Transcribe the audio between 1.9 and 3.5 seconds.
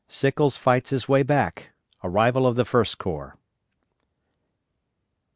ARRIVAL OF THE FIRST CORPS.